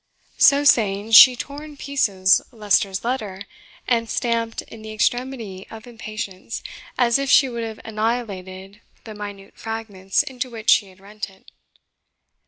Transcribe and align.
So 0.39 0.63
saying, 0.63 1.11
she 1.11 1.35
tore 1.35 1.63
in 1.63 1.77
pieces 1.77 2.41
Leicester's 2.51 3.03
letter, 3.03 3.43
and 3.87 4.09
stamped, 4.09 4.63
in 4.63 4.81
the 4.81 4.91
extremity 4.93 5.67
of 5.69 5.85
impatience, 5.85 6.63
as 6.97 7.19
if 7.19 7.29
she 7.29 7.47
would 7.47 7.63
have 7.63 7.79
annihilated 7.85 8.81
the 9.03 9.13
minute 9.13 9.53
fragments 9.59 10.23
into 10.23 10.49
which 10.49 10.71
she 10.71 10.87
had 10.87 10.99
rent 10.99 11.29
it. 11.29 11.51